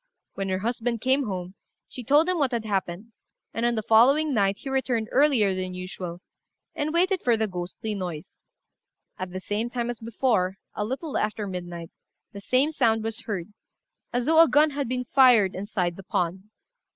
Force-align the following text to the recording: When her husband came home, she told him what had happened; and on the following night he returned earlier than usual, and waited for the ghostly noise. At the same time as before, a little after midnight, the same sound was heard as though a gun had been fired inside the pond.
When 0.33 0.49
her 0.49 0.57
husband 0.57 0.99
came 0.99 1.27
home, 1.27 1.53
she 1.87 2.03
told 2.03 2.27
him 2.27 2.39
what 2.39 2.53
had 2.53 2.65
happened; 2.65 3.11
and 3.53 3.67
on 3.67 3.75
the 3.75 3.83
following 3.83 4.33
night 4.33 4.55
he 4.57 4.67
returned 4.67 5.09
earlier 5.11 5.53
than 5.53 5.75
usual, 5.75 6.21
and 6.73 6.91
waited 6.91 7.21
for 7.21 7.37
the 7.37 7.45
ghostly 7.45 7.93
noise. 7.93 8.43
At 9.19 9.29
the 9.29 9.39
same 9.39 9.69
time 9.69 9.91
as 9.91 9.99
before, 9.99 10.57
a 10.73 10.83
little 10.83 11.17
after 11.19 11.45
midnight, 11.45 11.91
the 12.31 12.41
same 12.41 12.71
sound 12.71 13.03
was 13.03 13.19
heard 13.25 13.53
as 14.11 14.25
though 14.25 14.41
a 14.41 14.47
gun 14.49 14.71
had 14.71 14.89
been 14.89 15.05
fired 15.05 15.53
inside 15.53 15.97
the 15.97 16.03
pond. 16.03 16.45